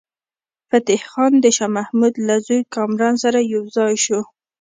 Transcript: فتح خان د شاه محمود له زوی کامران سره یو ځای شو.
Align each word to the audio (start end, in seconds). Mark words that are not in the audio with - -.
فتح 0.69 1.01
خان 1.11 1.33
د 1.43 1.45
شاه 1.57 1.71
محمود 1.77 2.13
له 2.27 2.35
زوی 2.45 2.61
کامران 2.75 3.15
سره 3.23 3.39
یو 3.53 3.63
ځای 3.75 3.93
شو. 4.05 4.19